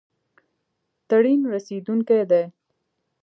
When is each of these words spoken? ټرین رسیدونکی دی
ټرین 1.07 1.41
رسیدونکی 1.53 2.19
دی 2.29 2.43